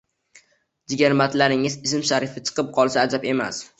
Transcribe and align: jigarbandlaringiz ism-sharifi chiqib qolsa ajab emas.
jigarbandlaringiz 0.93 1.77
ism-sharifi 1.91 2.43
chiqib 2.51 2.73
qolsa 2.79 3.03
ajab 3.07 3.29
emas. 3.35 3.63